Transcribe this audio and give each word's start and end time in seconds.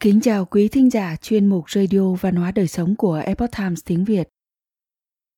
Kính 0.00 0.20
chào 0.20 0.44
quý 0.44 0.68
thính 0.68 0.90
giả 0.90 1.16
chuyên 1.16 1.46
mục 1.46 1.70
Radio 1.70 2.14
Văn 2.14 2.36
hóa 2.36 2.52
Đời 2.52 2.68
Sống 2.68 2.96
của 2.96 3.14
Epoch 3.14 3.50
Times 3.58 3.80
tiếng 3.84 4.04
Việt. 4.04 4.28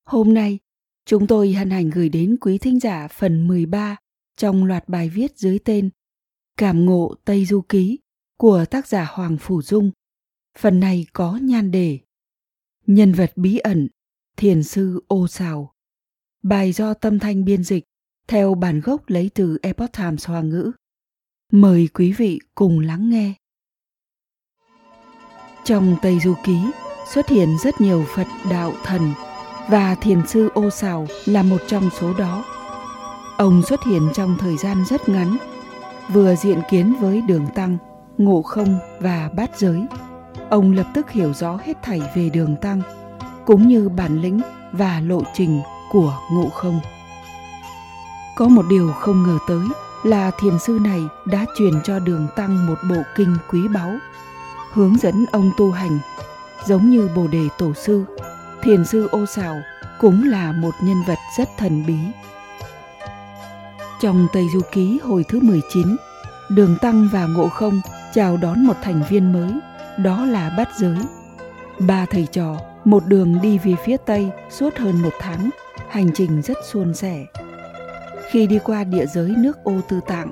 Hôm 0.05 0.35
nay, 0.35 0.59
chúng 1.07 1.27
tôi 1.27 1.53
hân 1.53 1.71
hạnh 1.71 1.91
gửi 1.91 2.09
đến 2.09 2.37
quý 2.41 2.59
thính 2.59 2.81
giả 2.81 3.09
phần 3.09 3.48
13 3.48 3.96
trong 4.37 4.65
loạt 4.65 4.88
bài 4.88 5.09
viết 5.09 5.38
dưới 5.38 5.59
tên 5.59 5.91
Cảm 6.57 6.84
ngộ 6.84 7.15
Tây 7.25 7.45
Du 7.45 7.61
Ký 7.61 7.98
của 8.37 8.65
tác 8.70 8.87
giả 8.87 9.05
Hoàng 9.05 9.37
Phủ 9.41 9.62
Dung. 9.62 9.91
Phần 10.59 10.80
này 10.80 11.06
có 11.12 11.38
nhan 11.42 11.70
đề 11.70 11.98
Nhân 12.87 13.12
vật 13.12 13.33
bí 13.37 13.59
ẩn, 13.59 13.88
thiền 14.37 14.62
sư 14.62 15.05
ô 15.09 15.29
xào. 15.29 15.74
Bài 16.42 16.73
do 16.73 16.95
tâm 16.95 17.19
thanh 17.19 17.45
biên 17.45 17.65
dịch 17.65 17.84
theo 18.29 18.55
bản 18.55 18.80
gốc 18.80 19.09
lấy 19.09 19.30
từ 19.34 19.59
Epoch 19.62 19.92
Times 19.92 20.27
Hoa 20.27 20.42
ngữ. 20.42 20.73
Mời 21.52 21.88
quý 21.95 22.12
vị 22.12 22.38
cùng 22.55 22.80
lắng 22.80 23.11
nghe. 23.11 23.34
Trong 25.64 25.96
Tây 26.02 26.20
Du 26.20 26.34
Ký 26.45 26.60
xuất 27.14 27.28
hiện 27.28 27.59
rất 27.59 27.80
nhiều 27.80 28.05
Phật 28.16 28.27
đạo 28.51 28.73
thần 28.84 29.12
và 29.68 29.95
thiền 29.95 30.27
sư 30.27 30.48
ô 30.55 30.70
Sào 30.70 31.06
là 31.24 31.42
một 31.42 31.60
trong 31.68 31.91
số 32.01 32.14
đó. 32.14 32.45
Ông 33.37 33.62
xuất 33.62 33.84
hiện 33.84 34.09
trong 34.15 34.37
thời 34.41 34.56
gian 34.56 34.84
rất 34.88 35.09
ngắn, 35.09 35.37
vừa 36.09 36.34
diện 36.34 36.60
kiến 36.70 36.95
với 37.01 37.23
đường 37.23 37.46
tăng, 37.54 37.78
ngộ 38.18 38.42
không 38.42 38.78
và 39.01 39.30
bát 39.37 39.59
giới. 39.59 39.87
Ông 40.51 40.73
lập 40.73 40.87
tức 40.95 41.10
hiểu 41.10 41.32
rõ 41.32 41.59
hết 41.65 41.82
thảy 41.82 42.01
về 42.16 42.30
đường 42.30 42.56
tăng, 42.56 42.82
cũng 43.46 43.68
như 43.68 43.88
bản 43.88 44.20
lĩnh 44.20 44.40
và 44.73 45.01
lộ 45.01 45.23
trình 45.34 45.60
của 45.90 46.18
ngộ 46.32 46.48
không. 46.48 46.80
Có 48.37 48.48
một 48.48 48.65
điều 48.70 48.92
không 48.92 49.23
ngờ 49.23 49.38
tới 49.48 49.62
là 50.02 50.30
thiền 50.40 50.59
sư 50.59 50.79
này 50.80 51.01
đã 51.26 51.46
truyền 51.59 51.73
cho 51.85 51.98
đường 51.98 52.26
tăng 52.37 52.66
một 52.66 52.79
bộ 52.90 53.02
kinh 53.16 53.37
quý 53.51 53.60
báu 53.74 53.90
hướng 54.73 54.96
dẫn 54.99 55.24
ông 55.32 55.51
tu 55.59 55.71
hành 55.71 55.99
giống 56.66 56.90
như 56.90 57.09
bồ 57.16 57.26
đề 57.26 57.49
tổ 57.59 57.74
sư 57.74 58.04
thiền 58.63 58.85
sư 58.85 59.09
ô 59.13 59.26
xào 59.26 59.60
cũng 60.01 60.30
là 60.30 60.52
một 60.52 60.74
nhân 60.82 61.02
vật 61.07 61.18
rất 61.38 61.49
thần 61.59 61.87
bí 61.87 61.96
trong 64.00 64.26
Tây 64.32 64.48
Du 64.48 64.60
Ký 64.72 64.98
hồi 65.03 65.25
thứ 65.28 65.41
19, 65.41 65.97
Đường 66.50 66.76
Tăng 66.81 67.09
và 67.12 67.26
Ngộ 67.26 67.48
Không 67.48 67.81
chào 68.15 68.37
đón 68.37 68.66
một 68.66 68.76
thành 68.82 69.03
viên 69.10 69.32
mới, 69.32 69.53
đó 69.98 70.25
là 70.25 70.54
Bát 70.56 70.69
Giới. 70.78 70.97
Ba 71.78 72.06
thầy 72.10 72.26
trò 72.32 72.56
một 72.84 73.06
đường 73.06 73.38
đi 73.43 73.59
về 73.59 73.75
phía 73.84 73.97
Tây 73.97 74.31
suốt 74.50 74.76
hơn 74.76 75.03
một 75.03 75.12
tháng, 75.21 75.50
hành 75.88 76.10
trình 76.15 76.43
rất 76.43 76.56
suôn 76.71 76.94
sẻ. 76.94 77.26
Khi 78.31 78.47
đi 78.47 78.59
qua 78.65 78.84
địa 78.84 79.06
giới 79.06 79.34
nước 79.38 79.65
ô 79.65 79.72
tư 79.88 80.00
tạng, 80.06 80.31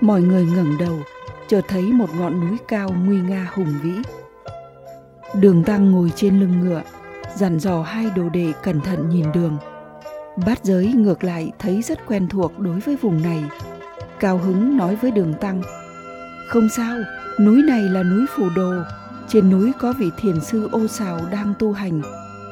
mọi 0.00 0.22
người 0.22 0.46
ngẩng 0.46 0.78
đầu 0.78 0.98
chợt 1.48 1.60
thấy 1.68 1.82
một 1.82 2.10
ngọn 2.18 2.40
núi 2.40 2.58
cao 2.68 2.94
nguy 3.04 3.20
nga 3.20 3.50
hùng 3.54 3.74
vĩ. 3.82 3.92
Đường 5.34 5.64
Tăng 5.64 5.90
ngồi 5.90 6.12
trên 6.16 6.40
lưng 6.40 6.60
ngựa, 6.60 6.82
dặn 7.34 7.58
dò 7.58 7.82
hai 7.82 8.10
đồ 8.16 8.28
đệ 8.28 8.52
cẩn 8.62 8.80
thận 8.80 9.08
nhìn 9.08 9.32
đường. 9.34 9.56
Bát 10.46 10.64
giới 10.64 10.86
ngược 10.86 11.24
lại 11.24 11.52
thấy 11.58 11.82
rất 11.82 12.06
quen 12.06 12.28
thuộc 12.28 12.58
đối 12.58 12.80
với 12.80 12.96
vùng 12.96 13.22
này. 13.22 13.44
Cao 14.20 14.38
hứng 14.38 14.76
nói 14.76 14.96
với 14.96 15.10
đường 15.10 15.34
Tăng, 15.40 15.62
Không 16.48 16.68
sao, 16.76 16.98
núi 17.40 17.62
này 17.62 17.82
là 17.82 18.02
núi 18.02 18.26
Phù 18.36 18.48
Đồ, 18.56 18.72
trên 19.28 19.50
núi 19.50 19.72
có 19.80 19.92
vị 19.98 20.10
thiền 20.18 20.40
sư 20.40 20.68
ô 20.72 20.86
xào 20.86 21.20
đang 21.30 21.54
tu 21.58 21.72
hành, 21.72 22.02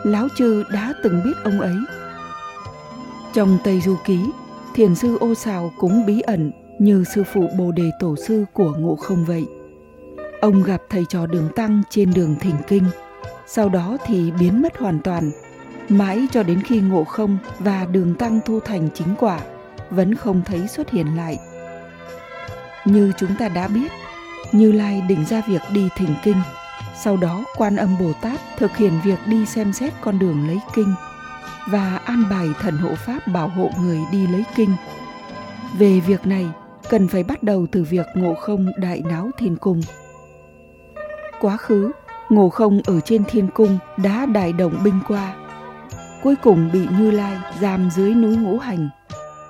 Láo 0.05 0.28
Chư 0.36 0.64
đã 0.72 0.92
từng 1.02 1.20
biết 1.24 1.34
ông 1.44 1.61
ấy. 1.61 1.77
Trong 3.34 3.58
Tây 3.64 3.80
Du 3.80 3.97
Ký, 4.05 4.20
thiền 4.74 4.94
sư 4.94 5.17
ô 5.20 5.34
xào 5.34 5.72
cũng 5.78 6.06
bí 6.06 6.20
ẩn 6.20 6.52
như 6.79 7.05
sư 7.05 7.25
phụ 7.25 7.49
Bồ 7.59 7.73
Đề 7.73 7.91
Tổ 8.01 8.17
sư 8.17 8.45
của 8.53 8.73
Ngộ 8.79 8.97
Không 8.97 9.25
vậy. 9.25 9.47
Ông 10.41 10.63
gặp 10.63 10.83
thầy 10.91 11.05
trò 11.09 11.27
Đường 11.27 11.49
Tăng 11.57 11.83
trên 11.91 12.14
đường 12.14 12.37
Thỉnh 12.41 12.57
Kinh, 12.67 12.85
sau 13.47 13.69
đó 13.69 13.97
thì 14.07 14.31
biến 14.41 14.63
mất 14.63 14.79
hoàn 14.79 15.01
toàn, 15.01 15.31
mãi 15.89 16.27
cho 16.33 16.42
đến 16.42 16.63
khi 16.63 16.81
Ngộ 16.81 17.05
Không 17.05 17.39
và 17.59 17.86
Đường 17.92 18.15
Tăng 18.15 18.41
thu 18.47 18.61
thành 18.61 18.89
chính 18.95 19.15
quả, 19.19 19.41
vẫn 19.91 20.15
không 20.15 20.42
thấy 20.45 20.69
xuất 20.69 20.91
hiện 20.91 21.17
lại. 21.17 21.39
Như 22.85 23.13
chúng 23.19 23.36
ta 23.39 23.48
đã 23.48 23.69
biết, 23.69 23.92
Như 24.53 24.73
Lai 24.73 25.03
định 25.09 25.25
ra 25.25 25.42
việc 25.48 25.63
đi 25.73 25.89
Thỉnh 25.97 26.15
Kinh, 26.25 26.42
sau 27.03 27.17
đó 27.17 27.45
Quan 27.57 27.77
Âm 27.77 27.98
Bồ 28.01 28.13
Tát 28.23 28.41
thực 28.59 28.77
hiện 28.77 28.92
việc 29.05 29.19
đi 29.27 29.47
xem 29.47 29.73
xét 29.73 29.92
con 30.01 30.19
đường 30.19 30.47
lấy 30.47 30.59
kinh 30.75 30.95
và 31.69 32.01
an 32.05 32.25
bài 32.31 32.48
thần 32.61 32.77
hộ 32.77 32.95
pháp 32.95 33.27
bảo 33.27 33.48
hộ 33.48 33.70
người 33.81 34.01
đi 34.13 34.27
lấy 34.27 34.45
kinh. 34.57 34.70
Về 35.79 36.01
việc 36.01 36.27
này, 36.27 36.47
cần 36.91 37.08
phải 37.08 37.23
bắt 37.23 37.42
đầu 37.42 37.67
từ 37.73 37.83
việc 37.83 38.07
ngộ 38.14 38.35
không 38.35 38.67
đại 38.77 39.02
náo 39.08 39.30
thiên 39.39 39.57
cung. 39.57 39.80
Quá 41.41 41.57
khứ, 41.57 41.92
ngộ 42.29 42.48
không 42.48 42.80
ở 42.86 43.01
trên 43.01 43.24
thiên 43.24 43.48
cung 43.55 43.79
đã 43.97 44.27
đại 44.27 44.52
động 44.52 44.79
binh 44.85 45.01
qua. 45.08 45.35
Cuối 46.23 46.35
cùng 46.42 46.70
bị 46.73 46.86
Như 46.98 47.11
Lai 47.11 47.39
giam 47.61 47.91
dưới 47.91 48.14
núi 48.14 48.36
ngũ 48.36 48.58
hành. 48.58 48.89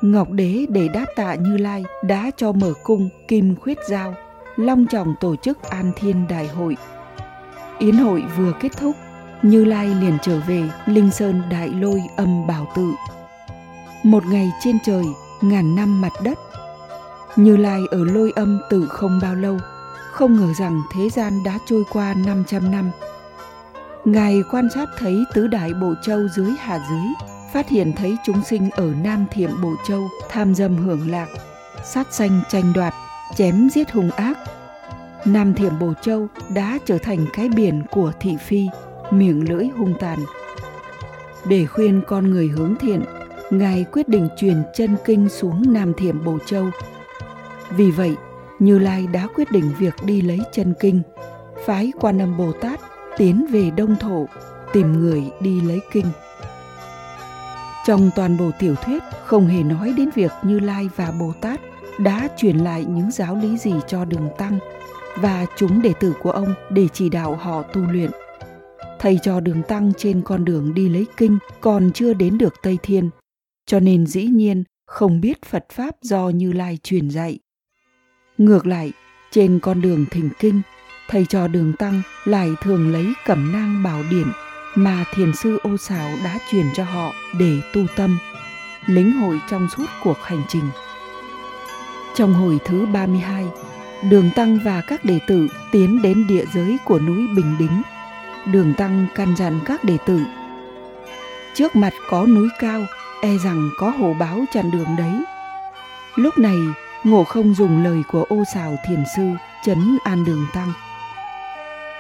Ngọc 0.03 0.31
Đế 0.31 0.67
để 0.69 0.89
đáp 0.89 1.07
tạ 1.17 1.35
Như 1.35 1.57
Lai 1.57 1.85
đã 2.05 2.31
cho 2.37 2.53
mở 2.53 2.73
cung 2.83 3.09
kim 3.29 3.57
khuyết 3.57 3.79
giao, 3.89 4.15
long 4.57 4.87
trọng 4.87 5.15
tổ 5.21 5.37
chức 5.37 5.63
an 5.63 5.93
thiên 5.97 6.27
đại 6.29 6.49
hội. 6.49 6.77
Yến 7.79 7.97
hội 7.97 8.23
vừa 8.37 8.53
kết 8.61 8.69
thúc, 8.77 8.97
Như 9.43 9.65
Lai 9.65 9.87
liền 9.87 10.19
trở 10.23 10.41
về 10.49 10.63
Linh 10.87 11.11
Sơn 11.11 11.43
Đại 11.51 11.69
Lôi 11.69 12.03
âm 12.17 12.47
bảo 12.47 12.67
tự. 12.77 12.91
Một 14.03 14.23
ngày 14.27 14.53
trên 14.65 14.79
trời, 14.85 15.05
ngàn 15.43 15.77
năm 15.77 16.01
mặt 16.01 16.13
đất 16.25 16.39
như 17.37 17.57
Lai 17.57 17.83
ở 17.91 18.05
lôi 18.05 18.33
âm 18.37 18.61
từ 18.71 18.87
không 18.89 19.19
bao 19.23 19.35
lâu, 19.35 19.59
không 20.13 20.37
ngờ 20.37 20.53
rằng 20.59 20.83
thế 20.95 21.11
gian 21.11 21.45
đã 21.45 21.59
trôi 21.67 21.85
qua 21.93 22.15
500 22.27 22.71
năm. 22.71 22.91
Ngài 24.05 24.43
quan 24.51 24.69
sát 24.75 24.89
thấy 24.99 25.25
tứ 25.35 25.47
đại 25.47 25.75
bộ 25.75 25.95
châu 26.03 26.29
dưới 26.29 26.51
hạ 26.59 26.79
dưới, 26.91 27.31
phát 27.53 27.69
hiện 27.69 27.93
thấy 27.97 28.17
chúng 28.27 28.43
sinh 28.43 28.71
ở 28.71 28.93
Nam 29.03 29.27
Thiểm 29.31 29.51
Bộ 29.63 29.75
Châu 29.89 30.09
tham 30.29 30.55
dâm 30.55 30.77
hưởng 30.77 31.11
lạc, 31.11 31.29
sát 31.85 32.15
sanh 32.15 32.41
tranh 32.51 32.73
đoạt, 32.75 32.95
chém 33.37 33.69
giết 33.71 33.91
hung 33.91 34.11
ác. 34.11 34.39
Nam 35.25 35.55
Thiểm 35.55 35.79
Bồ 35.79 35.95
Châu 36.03 36.27
đã 36.49 36.79
trở 36.85 36.99
thành 36.99 37.27
cái 37.33 37.49
biển 37.49 37.83
của 37.91 38.13
thị 38.21 38.37
phi, 38.47 38.67
miệng 39.11 39.49
lưỡi 39.49 39.69
hung 39.79 39.95
tàn. 40.01 40.19
Để 41.49 41.67
khuyên 41.67 42.03
con 42.07 42.31
người 42.31 42.49
hướng 42.49 42.75
thiện, 42.77 43.05
Ngài 43.51 43.85
quyết 43.93 44.09
định 44.09 44.29
truyền 44.37 44.63
chân 44.75 44.97
kinh 45.05 45.29
xuống 45.29 45.63
Nam 45.73 45.93
Thiểm 45.95 46.25
Bồ 46.25 46.39
Châu 46.47 46.71
vì 47.71 47.91
vậy, 47.91 48.17
Như 48.59 48.79
Lai 48.79 49.07
đã 49.07 49.27
quyết 49.35 49.51
định 49.53 49.73
việc 49.79 49.95
đi 50.05 50.21
lấy 50.21 50.41
chân 50.53 50.75
kinh, 50.81 51.03
phái 51.67 51.93
Quan 52.01 52.19
Âm 52.19 52.37
Bồ 52.37 52.53
Tát 52.53 52.81
tiến 53.17 53.47
về 53.51 53.71
Đông 53.71 53.97
Thổ 53.97 54.27
tìm 54.73 54.93
người 54.93 55.23
đi 55.41 55.61
lấy 55.61 55.81
kinh. 55.93 56.07
Trong 57.87 58.11
toàn 58.17 58.37
bộ 58.37 58.51
tiểu 58.59 58.75
thuyết 58.75 59.03
không 59.25 59.47
hề 59.47 59.63
nói 59.63 59.95
đến 59.97 60.11
việc 60.15 60.33
Như 60.43 60.61
Lai 60.61 60.89
và 60.97 61.13
Bồ 61.21 61.33
Tát 61.41 61.61
đã 61.99 62.29
truyền 62.37 62.59
lại 62.59 62.85
những 62.85 63.11
giáo 63.11 63.37
lý 63.37 63.59
gì 63.59 63.73
cho 63.87 64.05
Đường 64.05 64.29
Tăng 64.39 64.59
và 65.17 65.47
chúng 65.57 65.83
đệ 65.83 65.93
tử 66.01 66.15
của 66.23 66.31
ông 66.31 66.55
để 66.71 66.89
chỉ 66.93 67.09
đạo 67.09 67.35
họ 67.35 67.63
tu 67.63 67.81
luyện. 67.81 68.11
Thầy 68.99 69.19
cho 69.23 69.41
Đường 69.41 69.63
Tăng 69.63 69.93
trên 69.97 70.23
con 70.23 70.45
đường 70.45 70.75
đi 70.75 70.89
lấy 70.89 71.07
kinh 71.17 71.39
còn 71.61 71.91
chưa 71.95 72.15
đến 72.15 72.39
được 72.39 72.55
Tây 72.63 72.79
Thiên, 72.83 73.11
cho 73.67 73.81
nên 73.81 74.07
dĩ 74.07 74.25
nhiên 74.25 74.65
không 74.87 75.21
biết 75.21 75.45
Phật 75.45 75.65
Pháp 75.73 75.95
do 76.03 76.29
Như 76.29 76.53
Lai 76.53 76.79
truyền 76.83 77.11
dạy. 77.11 77.39
Ngược 78.39 78.67
lại, 78.67 78.93
trên 79.31 79.59
con 79.59 79.81
đường 79.81 80.07
thỉnh 80.11 80.31
kinh, 80.39 80.63
thầy 81.09 81.27
trò 81.27 81.49
đường 81.49 81.73
tăng 81.73 82.03
lại 82.25 82.51
thường 82.63 82.93
lấy 82.93 83.13
cẩm 83.25 83.53
nang 83.53 83.83
bảo 83.83 84.03
điển 84.11 84.27
mà 84.75 85.05
thiền 85.15 85.33
sư 85.35 85.59
ô 85.63 85.77
xảo 85.77 86.09
đã 86.25 86.39
truyền 86.51 86.67
cho 86.75 86.85
họ 86.85 87.13
để 87.39 87.61
tu 87.73 87.87
tâm, 87.97 88.19
lĩnh 88.87 89.13
hội 89.13 89.41
trong 89.51 89.69
suốt 89.77 89.87
cuộc 90.03 90.17
hành 90.23 90.43
trình. 90.49 90.69
Trong 92.15 92.35
hồi 92.35 92.59
thứ 92.65 92.87
32, 92.87 93.45
Đường 94.11 94.31
Tăng 94.37 94.59
và 94.65 94.81
các 94.81 95.05
đệ 95.05 95.19
tử 95.27 95.49
tiến 95.73 96.03
đến 96.03 96.27
địa 96.27 96.45
giới 96.55 96.77
của 96.85 96.99
núi 96.99 97.27
Bình 97.37 97.57
Đính. 97.59 97.83
Đường 98.53 98.75
Tăng 98.75 99.07
căn 99.15 99.37
dặn 99.37 99.61
các 99.65 99.85
đệ 99.85 99.97
tử. 100.07 100.21
Trước 101.55 101.77
mặt 101.77 101.93
có 102.11 102.27
núi 102.27 102.49
cao, 102.59 102.87
e 103.23 103.37
rằng 103.45 103.71
có 103.79 103.91
hổ 103.91 104.15
báo 104.21 104.45
chặn 104.53 104.71
đường 104.71 104.97
đấy. 104.99 105.25
Lúc 106.17 106.39
này, 106.39 106.59
Ngộ 107.05 107.25
không 107.25 107.55
dùng 107.55 107.85
lời 107.85 108.03
của 108.13 108.25
ô 108.29 108.45
xào 108.55 108.77
thiền 108.87 109.05
sư 109.17 109.23
chấn 109.65 109.99
an 110.05 110.25
đường 110.25 110.47
tăng. 110.55 110.73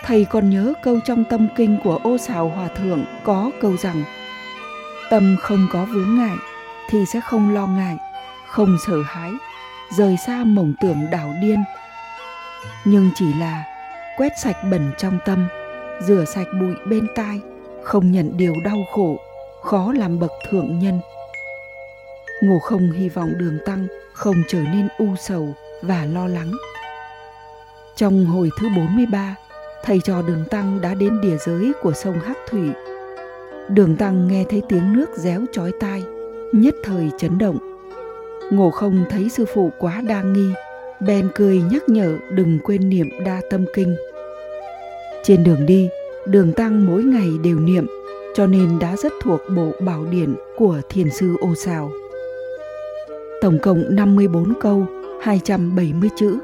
Thầy 0.04 0.24
còn 0.24 0.50
nhớ 0.50 0.72
câu 0.82 1.00
trong 1.04 1.24
tâm 1.24 1.48
kinh 1.56 1.78
của 1.84 2.00
ô 2.02 2.18
xào 2.18 2.48
hòa 2.48 2.68
thượng 2.68 3.04
có 3.24 3.50
câu 3.60 3.76
rằng 3.76 4.04
Tâm 5.10 5.36
không 5.40 5.66
có 5.72 5.84
vướng 5.84 6.16
ngại 6.18 6.36
thì 6.88 7.06
sẽ 7.06 7.20
không 7.20 7.54
lo 7.54 7.66
ngại, 7.66 7.96
không 8.46 8.76
sợ 8.86 9.02
hãi, 9.06 9.30
rời 9.90 10.16
xa 10.26 10.44
mộng 10.44 10.74
tưởng 10.80 11.06
đảo 11.10 11.34
điên. 11.42 11.64
Nhưng 12.84 13.10
chỉ 13.14 13.34
là 13.34 13.64
quét 14.16 14.32
sạch 14.42 14.56
bẩn 14.70 14.92
trong 14.98 15.18
tâm, 15.24 15.48
rửa 16.00 16.24
sạch 16.24 16.46
bụi 16.60 16.74
bên 16.86 17.06
tai, 17.14 17.40
không 17.82 18.12
nhận 18.12 18.36
điều 18.36 18.54
đau 18.64 18.78
khổ, 18.92 19.16
khó 19.62 19.92
làm 19.92 20.18
bậc 20.18 20.32
thượng 20.50 20.78
nhân 20.78 21.00
ngô 22.40 22.58
không 22.58 22.90
hy 22.90 23.08
vọng 23.08 23.38
đường 23.38 23.58
tăng 23.64 23.86
không 24.12 24.36
trở 24.48 24.58
nên 24.58 24.88
u 24.98 25.06
sầu 25.18 25.54
và 25.82 26.06
lo 26.12 26.26
lắng. 26.26 26.52
Trong 27.96 28.26
hồi 28.26 28.50
thứ 28.60 28.68
43, 28.76 29.36
thầy 29.84 30.00
trò 30.04 30.22
đường 30.22 30.44
tăng 30.50 30.80
đã 30.80 30.94
đến 30.94 31.20
địa 31.20 31.36
giới 31.46 31.72
của 31.82 31.92
sông 31.92 32.20
Hắc 32.20 32.36
Thủy. 32.48 32.68
Đường 33.68 33.96
tăng 33.96 34.28
nghe 34.28 34.44
thấy 34.50 34.62
tiếng 34.68 34.92
nước 34.92 35.06
réo 35.16 35.40
chói 35.52 35.72
tai, 35.80 36.02
nhất 36.52 36.74
thời 36.84 37.10
chấn 37.18 37.38
động. 37.38 37.58
Ngộ 38.50 38.70
không 38.70 39.04
thấy 39.10 39.28
sư 39.28 39.44
phụ 39.54 39.70
quá 39.78 40.00
đa 40.08 40.22
nghi, 40.22 40.48
bèn 41.00 41.28
cười 41.34 41.62
nhắc 41.72 41.88
nhở 41.88 42.18
đừng 42.30 42.58
quên 42.64 42.88
niệm 42.88 43.10
đa 43.24 43.40
tâm 43.50 43.64
kinh. 43.74 43.96
Trên 45.24 45.44
đường 45.44 45.66
đi, 45.66 45.88
đường 46.26 46.52
tăng 46.52 46.86
mỗi 46.86 47.02
ngày 47.02 47.28
đều 47.44 47.58
niệm, 47.58 47.86
cho 48.34 48.46
nên 48.46 48.78
đã 48.78 48.96
rất 48.96 49.12
thuộc 49.22 49.40
bộ 49.56 49.72
bảo 49.80 50.04
điển 50.04 50.34
của 50.56 50.80
thiền 50.88 51.10
sư 51.10 51.36
ô 51.40 51.54
sao 51.54 51.90
Tổng 53.40 53.58
cộng 53.62 53.84
54 53.88 54.52
câu, 54.60 54.86
270 55.20 56.10
chữ. 56.16 56.38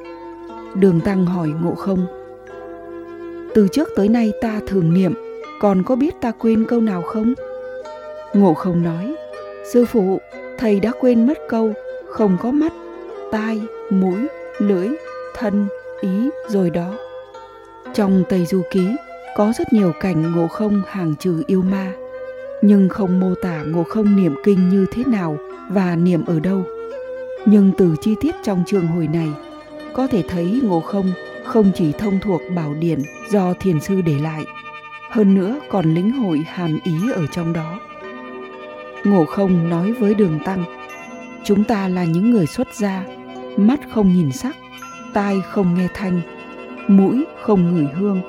Đường 0.75 1.00
Tăng 1.00 1.27
hỏi 1.27 1.49
Ngộ 1.62 1.75
Không. 1.75 2.06
Từ 3.55 3.69
trước 3.73 3.89
tới 3.97 4.09
nay 4.09 4.33
ta 4.41 4.61
thường 4.67 4.94
niệm, 4.94 5.15
còn 5.61 5.83
có 5.83 5.97
biết 5.97 6.15
ta 6.21 6.31
quên 6.31 6.65
câu 6.69 6.81
nào 6.81 7.03
không? 7.03 7.35
Ngộ 8.35 8.55
Không 8.55 8.83
nói, 8.83 9.15
Sư 9.65 9.85
phụ, 9.85 10.21
thầy 10.59 10.81
đã 10.81 10.93
quên 11.00 11.27
mất 11.27 11.39
câu 11.49 11.73
không 12.09 12.37
có 12.43 12.50
mắt, 12.50 12.73
tai, 13.31 13.62
mũi, 13.91 14.27
lưỡi, 14.59 14.89
thân, 15.35 15.67
ý 16.00 16.31
rồi 16.49 16.71
đó. 16.71 16.94
Trong 17.94 18.23
Tây 18.29 18.47
Du 18.47 18.62
Ký 18.71 18.87
có 19.37 19.53
rất 19.59 19.73
nhiều 19.73 19.93
cảnh 20.00 20.33
ngộ 20.33 20.49
không 20.49 20.83
hàng 20.87 21.15
trừ 21.19 21.43
yêu 21.47 21.62
ma, 21.62 21.93
nhưng 22.62 22.89
không 22.89 23.21
mô 23.21 23.35
tả 23.43 23.62
ngộ 23.67 23.85
không 23.85 24.17
niệm 24.17 24.35
kinh 24.44 24.69
như 24.69 24.87
thế 24.93 25.05
nào 25.06 25.37
và 25.71 25.97
niệm 25.97 26.25
ở 26.27 26.41
đâu. 26.41 26.65
Nhưng 27.47 27.73
từ 27.79 27.97
chi 28.00 28.15
tiết 28.21 28.35
trong 28.43 28.62
trường 28.67 28.87
hồi 28.87 29.09
này, 29.09 29.29
có 29.93 30.06
thể 30.06 30.23
thấy 30.29 30.61
ngộ 30.62 30.81
không 30.81 31.12
không 31.44 31.73
chỉ 31.75 31.93
thông 31.93 32.19
thuộc 32.21 32.41
bảo 32.56 32.75
điển 32.75 32.99
do 33.31 33.55
thiền 33.61 33.81
sư 33.81 34.00
để 34.00 34.19
lại, 34.19 34.44
hơn 35.11 35.35
nữa 35.35 35.61
còn 35.71 35.94
lĩnh 35.94 36.11
hội 36.11 36.44
hàm 36.47 36.79
ý 36.85 37.12
ở 37.15 37.27
trong 37.27 37.53
đó. 37.53 37.81
Ngộ 39.05 39.25
không 39.25 39.71
nói 39.71 39.93
với 39.93 40.15
đường 40.15 40.39
tăng, 40.44 40.65
chúng 41.44 41.65
ta 41.65 41.89
là 41.89 42.05
những 42.05 42.31
người 42.31 42.47
xuất 42.47 42.75
gia, 42.75 43.05
mắt 43.56 43.81
không 43.91 44.12
nhìn 44.12 44.33
sắc, 44.33 44.56
tai 45.12 45.41
không 45.50 45.75
nghe 45.75 45.89
thanh, 45.94 46.21
mũi 46.89 47.25
không 47.43 47.75
ngửi 47.75 47.87
hương, 47.94 48.21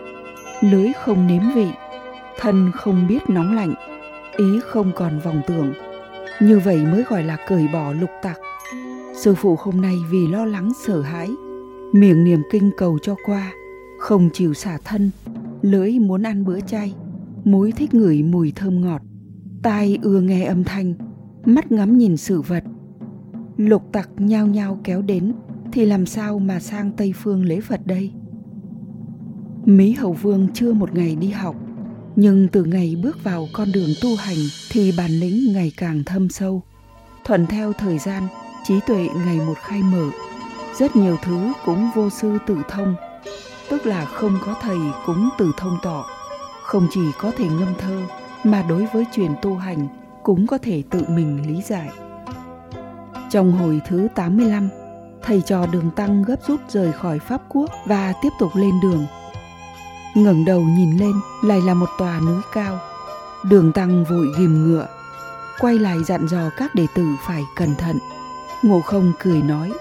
lưới 0.62 0.92
không 0.94 1.28
nếm 1.28 1.42
vị, 1.56 1.68
thân 2.40 2.72
không 2.76 3.08
biết 3.08 3.30
nóng 3.30 3.56
lạnh, 3.56 3.74
ý 4.38 4.60
không 4.66 4.92
còn 4.96 5.20
vòng 5.20 5.42
tưởng. 5.48 5.74
Như 6.40 6.60
vậy 6.60 6.78
mới 6.78 7.04
gọi 7.04 7.24
là 7.24 7.38
cởi 7.48 7.68
bỏ 7.74 7.94
lục 7.94 8.10
tặc. 8.22 8.40
Sư 9.24 9.36
phụ 9.36 9.56
hôm 9.60 9.82
nay 9.82 9.96
vì 10.10 10.28
lo 10.28 10.46
lắng 10.46 10.72
sợ 10.86 11.02
hãi, 11.02 11.30
miệng 11.94 12.24
niềm 12.24 12.42
kinh 12.52 12.72
cầu 12.78 13.00
cho 13.02 13.16
qua, 13.26 13.54
không 14.00 14.30
chịu 14.34 14.54
xả 14.54 14.78
thân, 14.86 15.12
lưỡi 15.62 16.00
muốn 16.00 16.24
ăn 16.24 16.46
bữa 16.46 16.60
chay, 16.60 16.94
mũi 17.44 17.72
thích 17.72 17.94
ngửi 17.94 18.24
mùi 18.24 18.52
thơm 18.56 18.82
ngọt, 18.82 19.02
tai 19.62 19.98
ưa 20.02 20.22
nghe 20.22 20.46
âm 20.46 20.64
thanh, 20.64 20.94
mắt 21.46 21.72
ngắm 21.72 21.98
nhìn 21.98 22.18
sự 22.18 22.42
vật. 22.42 22.64
Lục 23.58 23.84
tặc 23.92 24.10
nhao 24.18 24.48
nhao 24.48 24.80
kéo 24.84 25.02
đến 25.02 25.34
thì 25.72 25.86
làm 25.86 26.06
sao 26.06 26.40
mà 26.40 26.60
sang 26.60 26.92
Tây 26.92 27.14
Phương 27.16 27.46
lễ 27.46 27.60
Phật 27.62 27.82
đây? 27.86 28.12
Mỹ 29.66 29.92
Hầu 29.92 30.14
Vương 30.14 30.48
chưa 30.54 30.74
một 30.74 30.96
ngày 30.96 31.16
đi 31.16 31.30
học, 31.30 31.56
nhưng 32.16 32.48
từ 32.48 32.64
ngày 32.64 32.96
bước 33.04 33.24
vào 33.24 33.48
con 33.54 33.68
đường 33.74 33.90
tu 34.02 34.16
hành 34.16 34.38
thì 34.72 34.94
bản 34.98 35.12
lĩnh 35.12 35.54
ngày 35.54 35.72
càng 35.78 36.04
thâm 36.06 36.30
sâu. 36.30 36.62
Thuận 37.26 37.46
theo 37.46 37.74
thời 37.74 38.00
gian, 38.00 38.24
trí 38.64 38.80
tuệ 38.80 39.10
ngày 39.26 39.40
một 39.40 39.58
khai 39.62 39.84
mở. 39.84 40.06
Rất 40.80 40.96
nhiều 40.96 41.18
thứ 41.24 41.54
cũng 41.66 41.92
vô 41.96 42.10
sư 42.10 42.38
tự 42.46 42.58
thông, 42.70 42.96
tức 43.70 43.86
là 43.86 44.06
không 44.06 44.40
có 44.46 44.56
thầy 44.62 44.78
cũng 45.06 45.30
tự 45.38 45.52
thông 45.58 45.78
tỏ. 45.84 46.06
Không 46.64 46.88
chỉ 46.92 47.02
có 47.20 47.32
thể 47.38 47.46
ngâm 47.46 47.74
thơ, 47.78 48.02
mà 48.44 48.66
đối 48.70 48.86
với 48.94 49.06
chuyện 49.12 49.36
tu 49.42 49.56
hành 49.56 49.88
cũng 50.24 50.48
có 50.48 50.58
thể 50.58 50.84
tự 50.90 51.06
mình 51.08 51.48
lý 51.48 51.62
giải. 51.62 51.90
Trong 53.30 53.52
hồi 53.52 53.82
thứ 53.88 54.08
85, 54.16 54.70
thầy 55.22 55.42
trò 55.42 55.66
đường 55.66 55.92
tăng 55.92 56.24
gấp 56.24 56.38
rút 56.48 56.60
rời 56.70 56.92
khỏi 56.92 57.20
Pháp 57.20 57.42
Quốc 57.50 57.70
và 57.86 58.14
tiếp 58.22 58.30
tục 58.40 58.52
lên 58.56 58.80
đường 58.82 59.06
ngẩng 60.16 60.46
đầu 60.46 60.62
nhìn 60.62 60.98
lên 60.98 61.14
lại 61.44 61.62
là 61.62 61.74
một 61.74 61.90
tòa 61.98 62.20
núi 62.20 62.42
cao 62.54 62.80
đường 63.44 63.74
tăng 63.74 64.04
vội 64.04 64.28
ghim 64.40 64.64
ngựa 64.64 64.88
quay 65.60 65.80
lại 65.80 65.98
dặn 66.04 66.28
dò 66.28 66.50
các 66.58 66.76
đệ 66.76 66.88
tử 66.96 67.06
phải 67.28 67.44
cẩn 67.56 67.76
thận 67.76 67.98
ngộ 68.64 68.82
không 68.82 69.14
cười 69.20 69.42
nói. 69.42 69.72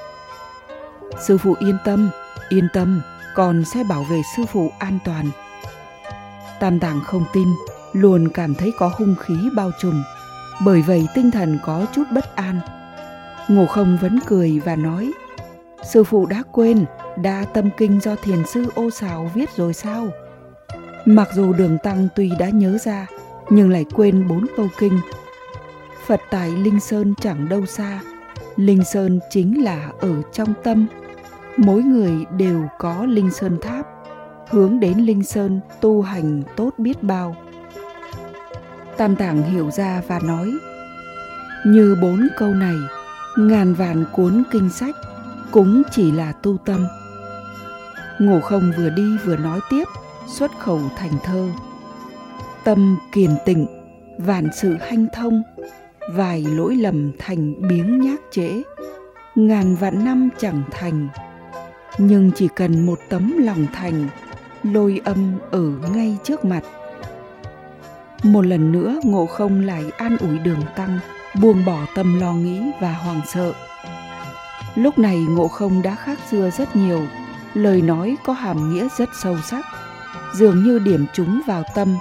Sư 1.26 1.38
phụ 1.38 1.54
yên 1.58 1.78
tâm 1.84 2.10
yên 2.48 2.68
tâm 2.72 3.00
con 3.34 3.64
sẽ 3.64 3.84
bảo 3.84 4.02
vệ 4.10 4.22
sư 4.36 4.44
phụ 4.52 4.72
an 4.78 4.98
toàn. 5.04 5.30
Tam 6.60 6.80
tạng 6.80 7.00
không 7.00 7.24
tin 7.32 7.48
luôn 7.92 8.28
cảm 8.34 8.54
thấy 8.54 8.72
có 8.78 8.92
hung 8.96 9.14
khí 9.20 9.34
bao 9.56 9.70
trùm 9.80 10.02
bởi 10.64 10.82
vậy 10.82 11.08
tinh 11.14 11.30
thần 11.30 11.58
có 11.64 11.86
chút 11.92 12.04
bất 12.12 12.36
an. 12.36 12.60
Ngộ 13.48 13.66
không 13.66 13.98
vẫn 14.00 14.18
cười 14.26 14.60
và 14.64 14.76
nói 14.76 15.12
sư 15.82 16.04
phụ 16.04 16.26
đã 16.26 16.42
quên 16.52 16.84
đa 17.16 17.44
tâm 17.54 17.70
kinh 17.76 18.00
do 18.00 18.16
thiền 18.22 18.46
sư 18.46 18.66
ô 18.74 18.90
xào 18.90 19.30
viết 19.34 19.50
rồi 19.56 19.74
sao? 19.74 20.08
Mặc 21.04 21.28
dù 21.34 21.52
đường 21.52 21.78
tăng 21.82 22.08
tuy 22.16 22.30
đã 22.38 22.48
nhớ 22.48 22.78
ra, 22.84 23.06
nhưng 23.50 23.70
lại 23.70 23.84
quên 23.94 24.28
bốn 24.28 24.46
câu 24.56 24.68
kinh. 24.78 25.00
Phật 26.06 26.20
tại 26.30 26.50
Linh 26.50 26.80
Sơn 26.80 27.14
chẳng 27.20 27.48
đâu 27.48 27.66
xa, 27.66 28.00
Linh 28.56 28.84
Sơn 28.84 29.20
chính 29.30 29.64
là 29.64 29.90
ở 30.00 30.22
trong 30.32 30.54
tâm. 30.64 30.86
Mỗi 31.56 31.82
người 31.82 32.12
đều 32.38 32.68
có 32.78 33.06
Linh 33.06 33.30
Sơn 33.30 33.58
tháp, 33.62 33.86
hướng 34.50 34.80
đến 34.80 34.98
Linh 34.98 35.22
Sơn 35.22 35.60
tu 35.80 36.02
hành 36.02 36.42
tốt 36.56 36.70
biết 36.78 37.02
bao. 37.02 37.36
Tam 38.96 39.16
Tạng 39.16 39.42
hiểu 39.42 39.70
ra 39.70 40.02
và 40.06 40.20
nói, 40.24 40.52
như 41.66 41.96
bốn 42.02 42.28
câu 42.38 42.54
này, 42.54 42.76
ngàn 43.38 43.74
vạn 43.74 44.04
cuốn 44.12 44.42
kinh 44.50 44.70
sách 44.70 44.94
cũng 45.50 45.82
chỉ 45.90 46.10
là 46.10 46.32
tu 46.32 46.56
tâm. 46.56 46.86
Ngộ 48.18 48.40
không 48.40 48.72
vừa 48.76 48.90
đi 48.90 49.16
vừa 49.24 49.36
nói 49.36 49.60
tiếp, 49.70 49.84
xuất 50.26 50.50
khẩu 50.58 50.80
thành 50.96 51.12
thơ 51.24 51.48
tâm 52.64 52.98
kiền 53.12 53.30
tịnh 53.44 53.66
vạn 54.18 54.48
sự 54.52 54.76
hanh 54.80 55.06
thông 55.12 55.42
vài 56.10 56.46
lỗi 56.48 56.76
lầm 56.76 57.12
thành 57.18 57.68
biếng 57.68 58.00
nhác 58.00 58.20
trễ, 58.30 58.62
ngàn 59.34 59.76
vạn 59.76 60.04
năm 60.04 60.28
chẳng 60.38 60.62
thành. 60.70 61.08
Nhưng 61.98 62.30
chỉ 62.34 62.48
cần 62.56 62.86
một 62.86 62.98
tấm 63.08 63.34
lòng 63.38 63.66
thành, 63.72 64.08
lôi 64.62 65.00
âm 65.04 65.38
ở 65.50 65.72
ngay 65.94 66.16
trước 66.24 66.44
mặt. 66.44 66.60
Một 68.22 68.46
lần 68.46 68.72
nữa 68.72 69.00
ngộ 69.04 69.26
không 69.26 69.60
lại 69.60 69.84
an 69.96 70.16
ủi 70.18 70.38
đường 70.38 70.62
tăng, 70.76 70.98
buông 71.40 71.64
bỏ 71.64 71.86
tâm 71.94 72.20
lo 72.20 72.32
nghĩ 72.32 72.62
và 72.80 72.92
hoàng 72.92 73.20
sợ. 73.26 73.52
Lúc 74.74 74.98
này 74.98 75.16
ngộ 75.16 75.48
không 75.48 75.82
đã 75.82 75.94
khác 75.94 76.18
xưa 76.30 76.50
rất 76.50 76.76
nhiều, 76.76 77.02
lời 77.54 77.82
nói 77.82 78.16
có 78.24 78.32
hàm 78.32 78.74
nghĩa 78.74 78.88
rất 78.98 79.08
sâu 79.22 79.36
sắc. 79.44 79.64
Dường 80.34 80.64
như 80.64 80.78
điểm 80.78 81.06
chúng 81.14 81.40
vào 81.46 81.62
tâm, 81.74 81.96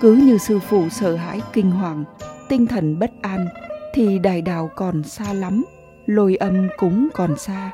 cứ 0.00 0.14
như 0.14 0.38
sư 0.38 0.58
phụ 0.58 0.88
sợ 0.88 1.16
hãi 1.16 1.40
kinh 1.52 1.70
hoàng 1.70 2.04
tinh 2.48 2.66
thần 2.66 2.98
bất 2.98 3.10
an 3.22 3.46
thì 3.94 4.18
đại 4.18 4.42
đạo 4.42 4.70
còn 4.76 5.02
xa 5.02 5.32
lắm, 5.32 5.64
lôi 6.06 6.36
âm 6.36 6.68
cũng 6.76 7.08
còn 7.14 7.38
xa. 7.38 7.70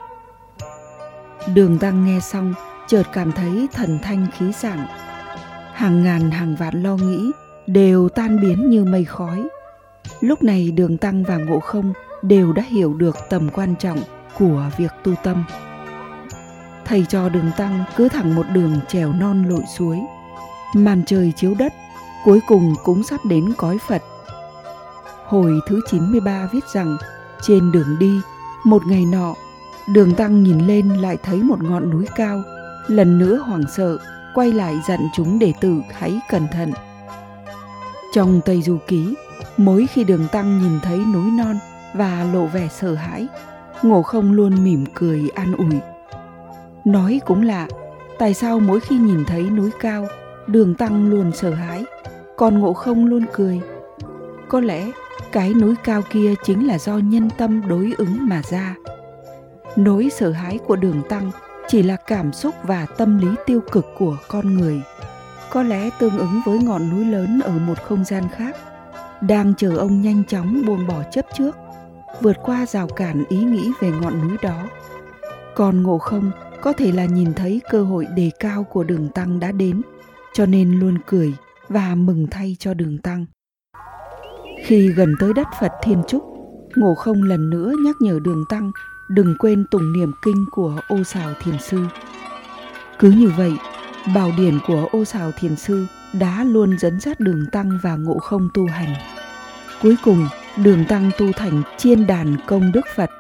Đường 1.55 1.79
tăng 1.79 2.07
nghe 2.07 2.21
xong, 2.21 2.55
chợt 2.87 3.03
cảm 3.13 3.33
thấy 3.33 3.69
thần 3.73 3.99
thanh 4.03 4.27
khí 4.39 4.53
sảng. 4.53 4.87
Hàng 5.73 6.03
ngàn 6.03 6.31
hàng 6.31 6.57
vạn 6.59 6.83
lo 6.83 6.97
nghĩ 6.97 7.31
đều 7.67 8.09
tan 8.09 8.41
biến 8.41 8.71
như 8.71 8.85
mây 8.85 9.05
khói. 9.05 9.49
Lúc 10.21 10.43
này 10.43 10.71
đường 10.71 10.99
tăng 10.99 11.25
và 11.25 11.37
ngộ 11.37 11.61
không 11.61 11.93
đều 12.23 12.53
đã 12.53 12.63
hiểu 12.63 12.95
được 12.95 13.17
tầm 13.31 13.49
quan 13.51 13.75
trọng 13.77 13.99
của 14.39 14.71
việc 14.77 14.93
tu 15.05 15.15
tâm. 15.23 15.45
Thầy 16.85 17.07
cho 17.09 17.29
đường 17.29 17.51
tăng 17.57 17.85
cứ 17.97 18.09
thẳng 18.09 18.35
một 18.35 18.47
đường 18.53 18.81
trèo 18.89 19.13
non 19.13 19.45
lội 19.49 19.63
suối. 19.77 19.99
Màn 20.75 21.03
trời 21.07 21.33
chiếu 21.37 21.55
đất, 21.59 21.73
cuối 22.25 22.41
cùng 22.49 22.75
cũng 22.85 23.03
sắp 23.03 23.21
đến 23.25 23.53
cõi 23.57 23.79
phật 23.89 24.03
hồi 25.33 25.61
thứ 25.67 25.81
93 25.91 26.49
viết 26.53 26.65
rằng 26.73 26.97
trên 27.43 27.73
đường 27.73 27.99
đi 27.99 28.21
một 28.65 28.87
ngày 28.87 29.05
nọ 29.13 29.35
đường 29.89 30.15
tăng 30.15 30.43
nhìn 30.43 30.59
lên 30.67 30.89
lại 30.89 31.17
thấy 31.23 31.43
một 31.43 31.63
ngọn 31.63 31.91
núi 31.91 32.07
cao. 32.17 32.43
Lần 32.87 33.19
nữa 33.19 33.37
hoảng 33.37 33.65
sợ 33.77 33.99
quay 34.35 34.53
lại 34.53 34.81
dặn 34.89 35.01
chúng 35.15 35.39
đệ 35.39 35.53
tử 35.61 35.75
hãy 35.93 36.21
cẩn 36.31 36.47
thận. 36.53 36.73
Trong 38.15 38.41
tây 38.45 38.63
du 38.63 38.79
ký 38.87 39.15
mỗi 39.57 39.87
khi 39.87 40.05
đường 40.05 40.29
tăng 40.33 40.59
nhìn 40.59 40.81
thấy 40.83 40.99
núi 40.99 41.31
non 41.31 41.57
và 41.95 42.27
lộ 42.33 42.47
vẻ 42.47 42.69
sợ 42.69 42.95
hãi 42.95 43.29
ngộ 43.83 44.03
không 44.03 44.33
luôn 44.33 44.65
mỉm 44.65 44.85
cười 44.95 45.31
an 45.35 45.57
ủi. 45.57 45.81
Nói 46.85 47.21
cũng 47.27 47.43
lạ, 47.43 47.69
tại 48.19 48.35
sao 48.35 48.61
mỗi 48.61 48.81
khi 48.81 48.99
nhìn 48.99 49.25
thấy 49.25 49.43
núi 49.43 49.71
cao, 49.81 50.07
đường 50.47 50.75
tăng 50.75 51.11
luôn 51.11 51.33
sợ 51.33 51.51
hãi, 51.51 51.85
còn 52.37 52.59
ngộ 52.59 52.73
không 52.73 53.07
luôn 53.07 53.25
cười. 53.33 53.61
Có 54.49 54.61
lẽ 54.61 54.91
cái 55.33 55.55
núi 55.55 55.75
cao 55.85 56.03
kia 56.11 56.35
chính 56.45 56.67
là 56.67 56.79
do 56.79 56.99
nhân 56.99 57.31
tâm 57.39 57.69
đối 57.69 57.93
ứng 57.99 58.29
mà 58.29 58.43
ra. 58.51 58.75
Nỗi 59.77 60.11
sợ 60.19 60.31
hãi 60.31 60.59
của 60.67 60.77
đường 60.77 61.03
tăng 61.09 61.31
chỉ 61.69 61.83
là 61.83 61.97
cảm 62.07 62.33
xúc 62.33 62.55
và 62.63 62.87
tâm 62.87 63.19
lý 63.19 63.29
tiêu 63.47 63.61
cực 63.73 63.87
của 63.99 64.17
con 64.29 64.55
người. 64.55 64.83
Có 65.51 65.63
lẽ 65.63 65.91
tương 65.99 66.19
ứng 66.19 66.41
với 66.47 66.59
ngọn 66.59 66.91
núi 66.91 67.05
lớn 67.05 67.41
ở 67.45 67.53
một 67.53 67.79
không 67.83 68.05
gian 68.05 68.25
khác, 68.37 68.57
đang 69.21 69.55
chờ 69.55 69.77
ông 69.77 70.03
nhanh 70.03 70.25
chóng 70.25 70.63
buông 70.67 70.87
bỏ 70.87 71.03
chấp 71.11 71.27
trước, 71.35 71.57
vượt 72.21 72.37
qua 72.43 72.67
rào 72.67 72.89
cản 72.89 73.25
ý 73.29 73.37
nghĩ 73.37 73.71
về 73.81 73.91
ngọn 73.91 74.29
núi 74.29 74.37
đó. 74.43 74.69
Còn 75.55 75.83
ngộ 75.83 75.99
không 75.99 76.31
có 76.61 76.73
thể 76.73 76.93
là 76.93 77.05
nhìn 77.05 77.35
thấy 77.35 77.61
cơ 77.71 77.83
hội 77.83 78.07
đề 78.17 78.31
cao 78.41 78.65
của 78.65 78.85
đường 78.85 79.09
tăng 79.09 79.41
đã 79.41 79.53
đến, 79.53 79.83
cho 80.35 80.47
nên 80.47 80.81
luôn 80.81 80.99
cười 81.07 81.35
và 81.69 81.95
mừng 81.95 82.27
thay 82.31 82.57
cho 82.59 82.75
đường 82.75 82.99
tăng 82.99 83.27
khi 84.65 84.89
gần 84.89 85.15
tới 85.21 85.33
đất 85.33 85.49
phật 85.61 85.73
thiên 85.83 86.03
trúc, 86.09 86.23
ngộ 86.77 86.95
không 86.95 87.23
lần 87.23 87.51
nữa 87.51 87.73
nhắc 87.85 87.97
nhở 88.01 88.19
đường 88.25 88.45
tăng 88.49 88.73
đừng 89.09 89.37
quên 89.39 89.65
tùng 89.71 89.93
niệm 89.93 90.13
kinh 90.23 90.47
của 90.51 90.81
ô 90.89 91.05
Sào 91.05 91.35
thiền 91.43 91.59
sư. 91.59 91.85
Cứ 92.99 93.11
như 93.11 93.33
vậy 93.37 93.53
bảo 94.15 94.31
điển 94.37 94.59
của 94.67 94.89
ô 94.93 95.05
Sào 95.05 95.33
thiền 95.33 95.57
sư 95.57 95.87
đã 96.13 96.45
luôn 96.45 96.79
dẫn 96.79 97.01
dắt 97.01 97.21
đường 97.21 97.47
tăng 97.53 97.79
và 97.83 97.97
ngộ 97.97 98.19
không 98.19 98.49
tu 98.55 98.67
hành. 98.67 98.95
Cuối 99.83 99.97
cùng, 100.05 100.29
đường 100.57 100.85
tăng 100.89 101.11
tu 101.19 101.33
thành 101.33 101.63
chiên 101.77 102.07
đàn 102.07 102.37
công 102.47 102.73
đức 102.73 102.87
phật, 102.95 103.11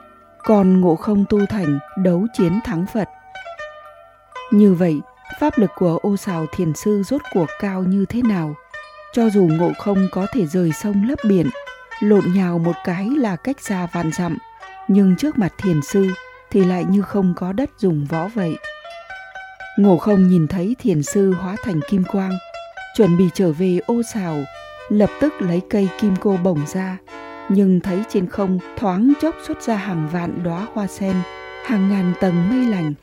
còn 0.44 0.80
ngộ 0.80 0.96
không 0.96 1.24
tu 1.28 1.46
thành 1.46 1.78
đấu 2.04 2.26
chiến 2.32 2.60
thắng 2.64 2.86
phật. 2.94 3.08
Như 4.50 4.74
vậy, 4.74 5.00
pháp 5.40 5.58
lực 5.58 5.70
của 5.78 5.98
ô 6.02 6.16
Sào 6.16 6.46
thiền 6.56 6.72
sư 6.74 7.02
rốt 7.02 7.20
cuộc 7.34 7.46
cao 7.60 7.82
như 7.82 8.04
thế 8.08 8.22
nào? 8.22 8.54
Cho 9.12 9.30
dù 9.30 9.48
ngộ 9.52 9.72
không 9.78 10.08
có 10.10 10.26
thể 10.32 10.46
rời 10.46 10.72
sông 10.72 11.08
lấp 11.08 11.18
biển, 11.28 11.50
lộn 12.00 12.24
nhào 12.34 12.58
một 12.58 12.76
cái 12.84 13.10
là 13.10 13.36
cách 13.36 13.60
xa 13.60 13.86
vạn 13.92 14.10
dặm, 14.12 14.38
nhưng 14.88 15.16
trước 15.16 15.38
mặt 15.38 15.52
thiền 15.58 15.82
sư 15.82 16.06
thì 16.50 16.64
lại 16.64 16.84
như 16.84 17.02
không 17.02 17.34
có 17.36 17.52
đất 17.52 17.70
dùng 17.78 18.06
võ 18.10 18.28
vậy. 18.28 18.56
Ngộ 19.78 19.96
không 19.96 20.28
nhìn 20.28 20.48
thấy 20.48 20.76
thiền 20.78 21.02
sư 21.02 21.32
hóa 21.32 21.56
thành 21.62 21.80
kim 21.88 22.04
quang, 22.04 22.32
chuẩn 22.96 23.16
bị 23.16 23.28
trở 23.34 23.52
về 23.52 23.78
ô 23.86 24.02
xào, 24.14 24.36
lập 24.88 25.10
tức 25.20 25.32
lấy 25.42 25.60
cây 25.70 25.88
kim 26.00 26.14
cô 26.20 26.36
bổng 26.42 26.66
ra, 26.66 26.98
nhưng 27.48 27.80
thấy 27.80 28.02
trên 28.08 28.28
không 28.28 28.58
thoáng 28.76 29.12
chốc 29.22 29.34
xuất 29.46 29.62
ra 29.62 29.76
hàng 29.76 30.08
vạn 30.12 30.42
đóa 30.42 30.66
hoa 30.74 30.86
sen, 30.86 31.14
hàng 31.64 31.88
ngàn 31.88 32.12
tầng 32.20 32.48
mây 32.50 32.70
lành. 32.70 32.94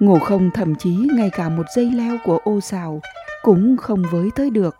Ngộ 0.00 0.18
không 0.18 0.50
thậm 0.54 0.74
chí 0.74 0.96
ngay 1.16 1.30
cả 1.30 1.48
một 1.48 1.66
dây 1.76 1.90
leo 1.90 2.16
của 2.24 2.38
ô 2.44 2.60
xào 2.60 3.00
cũng 3.42 3.76
không 3.76 4.02
với 4.10 4.30
tới 4.36 4.50
được 4.50 4.79